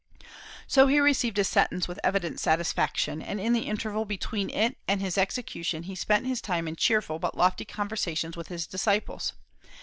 So 0.65 0.87
he 0.87 0.97
received 0.99 1.37
his 1.37 1.47
sentence 1.47 1.87
with 1.87 1.99
evident 2.03 2.39
satisfaction; 2.39 3.21
and 3.21 3.39
in 3.39 3.53
the 3.53 3.67
interval 3.67 4.03
between 4.03 4.49
it 4.49 4.75
and 4.87 4.99
his 4.99 5.15
execution 5.15 5.83
he 5.83 5.93
spent 5.93 6.25
his 6.25 6.41
time 6.41 6.67
in 6.67 6.75
cheerful 6.75 7.19
but 7.19 7.37
lofty 7.37 7.65
conversations 7.65 8.35
with 8.35 8.47
his 8.47 8.65
disciples. 8.65 9.33